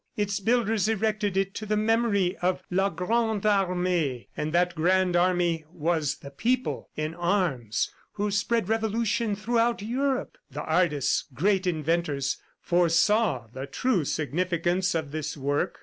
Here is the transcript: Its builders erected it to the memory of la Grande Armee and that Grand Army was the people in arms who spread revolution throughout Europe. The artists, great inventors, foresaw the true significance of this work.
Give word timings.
Its 0.17 0.39
builders 0.39 0.87
erected 0.89 1.37
it 1.37 1.53
to 1.53 1.63
the 1.63 1.77
memory 1.77 2.35
of 2.37 2.63
la 2.71 2.89
Grande 2.89 3.45
Armee 3.45 4.27
and 4.35 4.51
that 4.51 4.73
Grand 4.73 5.15
Army 5.15 5.63
was 5.71 6.15
the 6.15 6.31
people 6.31 6.89
in 6.95 7.13
arms 7.13 7.91
who 8.13 8.31
spread 8.31 8.67
revolution 8.67 9.35
throughout 9.35 9.83
Europe. 9.83 10.39
The 10.49 10.63
artists, 10.63 11.25
great 11.35 11.67
inventors, 11.67 12.37
foresaw 12.59 13.45
the 13.53 13.67
true 13.67 14.03
significance 14.03 14.95
of 14.95 15.11
this 15.11 15.37
work. 15.37 15.77